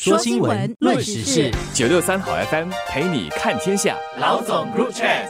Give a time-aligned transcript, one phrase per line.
[0.00, 3.96] 说新闻，论时事，九六三好 FM 陪你看天下。
[4.20, 5.26] 老总 Group Chat。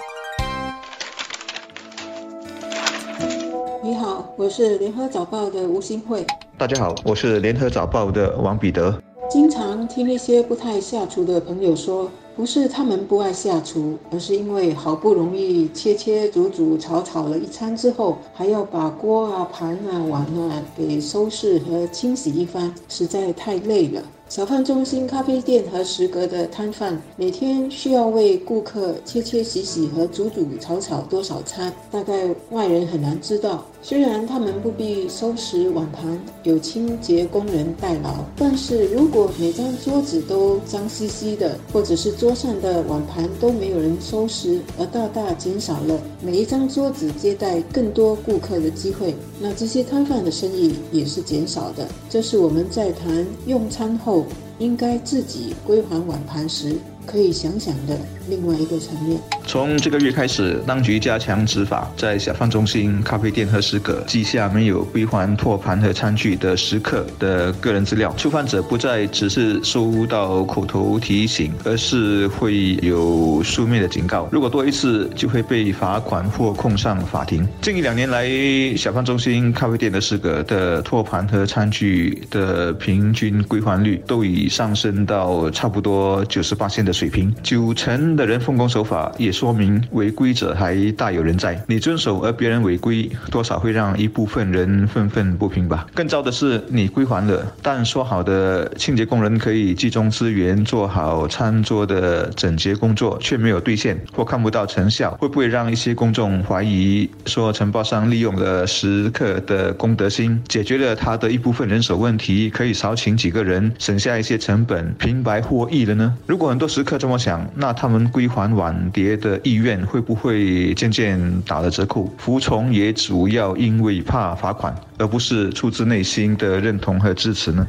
[3.83, 6.23] 你好，我是联合早报的吴新慧。
[6.58, 9.02] 大家好，我是联合早报的王彼得。
[9.30, 24.00] 经常听一些不太下厨的朋友说，不是他们不爱下厨，而是因为好不容易切切煮煮炒炒了一餐之后，还要把锅啊、盘啊、碗啊给收拾和清洗一番，实在太累了。
[24.29, 33.65] 小贩中心、咖啡店和食阁的摊贩每天需要为顾客切切洗洗和煮煮炒炒多少餐，大概外人很难知道。
[33.81, 51.89] 虽然他们不必收拾碗盘，有清洁工人代劳，但是如果每张桌子都脏兮兮的，或者是桌桌上的碗盘都没有人收拾，而大大减少了每一张桌子接待更多顾客的机会，那这些摊贩的生意也是减少的。
[52.11, 54.27] 这是我们在谈用餐后
[54.59, 56.77] 应该自己归还碗盘时。
[57.11, 57.98] 可以想想的
[58.29, 59.19] 另外一个层面。
[59.47, 68.12] 从这个月开始，当局加强执法，在小贩中心、咖啡店和食阁记下没有归还托盘和餐具的食客的个人资料。
[68.19, 74.29] 触犯者不再只是收到口头提醒，而是会有书面的警告。
[74.31, 77.48] 如果多一次，就会被罚款或控上法庭。
[77.62, 78.29] 近一两年来，
[78.77, 86.92] 小贩中心、咖啡店的食阁的托盘和餐具的平均归还率都已上升到差不多九十八线的。
[86.99, 91.57] 水平九成的人奉公守法，也说明违规者还大有人在。
[91.69, 95.87] 你遵守而别人违规，多少会让一部分人愤愤不平吧。
[95.95, 116.13] 更糟的是，你归还了，但说好的清洁工人可以集中资源做好餐桌的整洁工作，却没有兑现或看不到成效，会不会让一些公众怀疑说承包商利用了食客的公德心，解决了他的一部分人手问题，可以少请几个人，省下一些成本，平白获益了呢？
[116.27, 122.08] 如果很多食这么想，那他们归还碗碟的意愿会不会渐渐打了折扣？
[122.17, 127.67] 服从也主要因为怕罚款，而不是出自内心的认同和支持呢？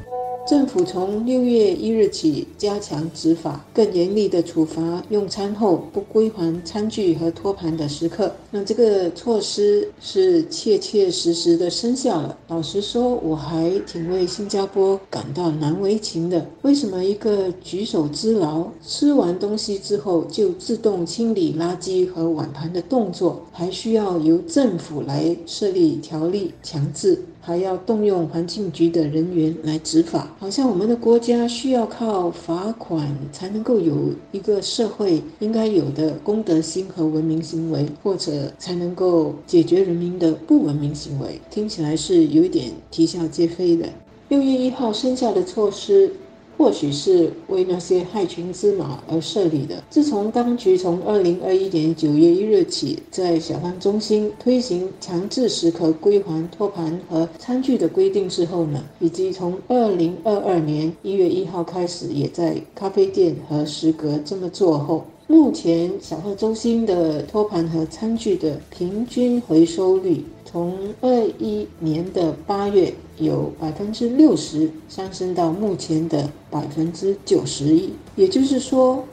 [0.49, 8.33] 政府从六月一日起加强执法，更严厉的处罚用餐后不归还餐具和托盘的食客。
[8.49, 12.35] 那这个措施是切切实实的生效了。
[12.47, 16.43] 老实说，我还挺为新加坡感到难为情的。
[16.63, 27.23] 为什么一个举手之劳，吃完东西之后就自动清理垃圾和碗盘的动作，还需要由政府来设立条例强制？
[27.41, 41.39] 还要动用环境局的人员来执法，好像我们的国家需要靠罚款才能够有一个社会应该有的公德心和文明行为，或者才能够解决人民的不文明行为。
[41.50, 43.88] 听起来是有一点啼笑皆非的。
[44.27, 46.11] 六月一号生效的措施。
[46.59, 49.81] 或许是为那些害群之马而设立的。
[49.89, 70.25] 自从当局从二零二一年九月一日起，在小贩中心推行强制时刻归还托盘和餐具的规定之后呢，以及从二零二二年一月一号开始，也在咖啡店和食阁这么做后，目前小贩中心的托盘和餐具的平均回收率。
[70.44, 79.03] 从二一年的八月有百分之六十上升到目前的百分之九十一，也就是说，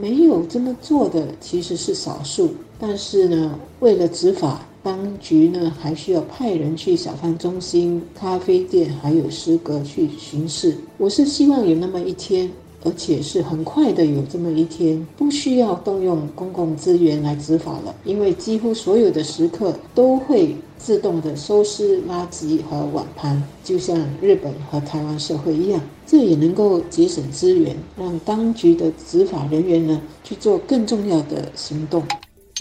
[0.00, 2.54] 没有这么做的其实是少数。
[2.80, 10.74] 但是呢，为了执法，当局呢还需要派人去小贩中心、咖啡店还有食阁去巡视。
[10.96, 12.50] 我是希望有那么一天。
[12.84, 25.80] 而且是很快的，有这么一天，不需要动用公共资源来执法了，因为几乎所有的时刻都会自动的收拾垃圾和碗盘，就像日本和台湾社会一样。
[26.06, 32.00] 这也能够节省资源，让当局的执法人员呢去做更重要的行动。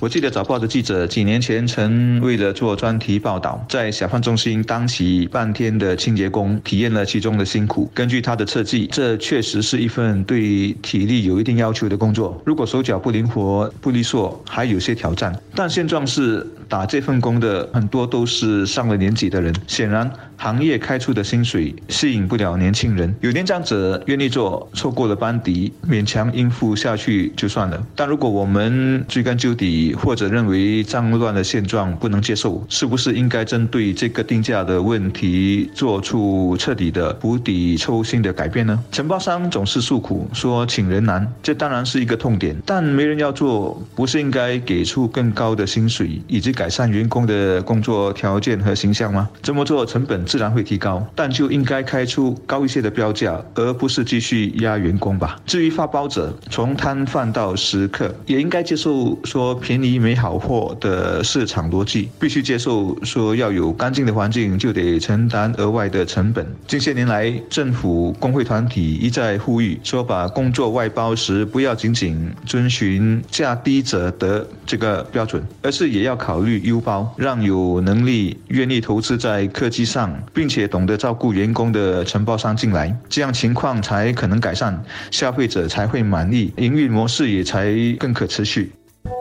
[0.02, 7.90] 我记得早报的记者几年前曾为了做专题报道，在小贩中心当起半天的清洁工，体验了其中的辛苦。
[7.94, 12.42] 根据他的测计，这确实是一份对体力有一定要求的工作。
[12.46, 15.34] 如果手脚不灵活、不利索，还有些挑战。
[15.56, 23.14] 但现状是，打这份工的很多都是上了年纪的人，显然行业开出的薪水吸引不了年轻人。
[23.22, 27.82] 有年长者愿意做，错过了班底，勉强应付下去就算了。
[27.96, 38.84] 但如果我们追根究底，或者认为脏乱的现状不能接受，是不是应该针对这个定价的问题做出彻底的釜底抽薪的改变呢？
[38.92, 49.30] 承包商总是诉苦说请人难，这当然是一个痛点，但没人要做，不是应该给出更高的薪水以及改善员工的工作条件和形象吗？
[49.44, 55.40] 这么做成本自然会提高，但就应该开出高一些的标价，而不是继续压员工吧。
[55.46, 66.48] 至于发包者，从摊贩到食客，也应该接受说便宜没好货的市场逻辑，必须接受说要有干净的环境，就得承担额外的成本。
[66.66, 88.72] 近些年来，政府工会团体一再呼吁说，把工作外包时不要仅仅遵循价低者得这个标准，而是也要考虑优包，让有能力、愿意投资在科技上，并且懂得照顾员工的承包商进来，这样情况才可能改善，消费者才会满意，营运模式也才更可持续。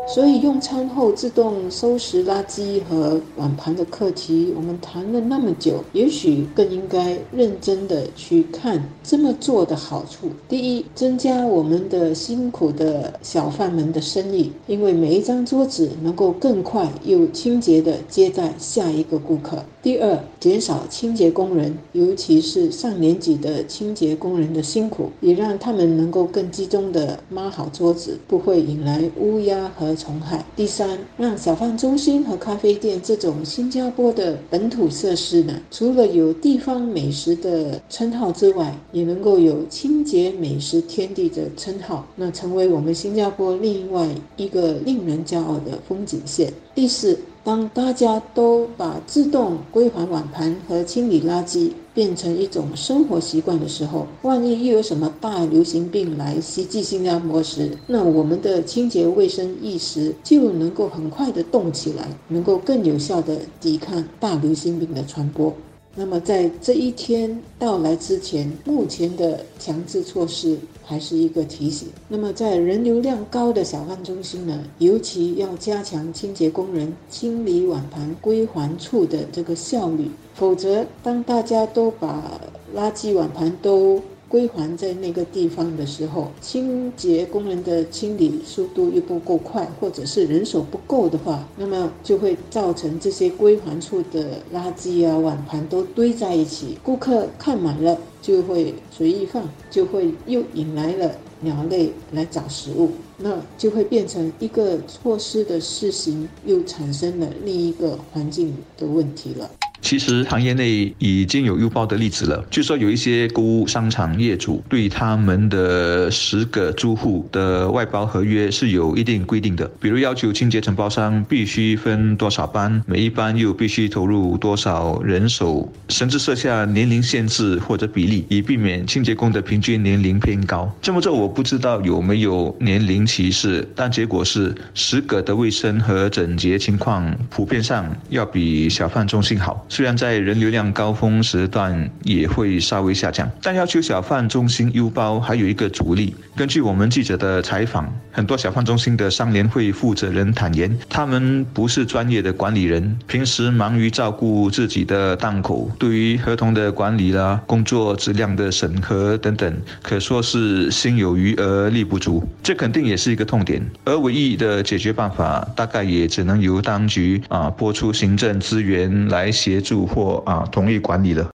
[0.07, 10.29] 所以用餐后自动收拾垃圾和碗盘的课题，我们谈了那么久，也许更应该认真的去看这么做的好处。
[10.47, 19.65] 第一，增加我们的辛苦的小贩们的生意，因为每一张桌子能够更快又清洁的接待下一个顾客。
[19.83, 29.95] 第二，减少清洁工人，尤其是上年纪的清洁工人的辛苦，也让他们能够更集中的抹好桌子，不会引来乌鸦和。
[29.95, 30.45] 虫害。
[30.57, 44.07] 第三，让小贩中心和咖啡店这种新加坡的本土设施呢，除了有地方美食的称号之外，也能够有清洁美食天地的称号，那成为我们新加坡另外
[44.37, 46.53] 一个令人骄傲的风景线。
[46.75, 47.19] 第四。
[47.45, 65.53] 当大家都把自动归还碗盘和清理垃圾变成一种生活习惯的时候，万一又有什么大流行病来袭击新加坡时，那我们的清洁卫生意识就能够很快的动起来，能够更有效的抵抗大流行病的传播。
[65.97, 71.89] 那么在这一天到来之前，目前的强制措施还是一个提醒。
[72.09, 82.41] 那么在人流量高的小贩中心呢，尤其要加强清洁工人清理碗盘归还处的这个效率，否则当大家都把
[82.75, 84.03] 垃圾碗盘都
[84.35, 109.49] 归还在那个地方的时候，清洁工人的清理速度又不够快，或者是人手不够的话，那么就会造成这些归还处的垃圾啊、碗盘都堆在一起，顾客看满了就会随意放，就会又引来了鸟类来找食物，那就会变成一个措施的事情，又产生了另一个环境的问题了。
[109.85, 130.75] 其实行业内已经有优包的例子了，据说有一些购物商场业主对他们的十个租户的外包合约是有一定规定的，比如要求清洁承包商必须分多少班，每一班又必须投入多少人手，甚至设下年龄限制或者比例，以避免清洁工的平均年龄偏高。
[130.81, 139.67] 这么做我不知道有没有年龄歧视，但结果是十个的卫生和整洁情况普遍上要比小贩中心好。
[139.75, 146.15] 虽然在人流量高峰时段也会稍微下降，但要求小贩中心优包还有一个阻力。
[146.37, 162.23] 根据我们记者的采访，很多小贩中心的商联会负责人坦言，他们不是专业的管理人，平时忙于照顾自己的档口，对于合同的管理啦、工作质量的审核等等，可说是心有余而力不足。
[162.45, 169.54] 这肯定也是一个痛点，而唯一的解决办法，大概也只能由当局啊 拨出行政资源来协。
[169.55, 171.31] 协助或啊，同意管理了。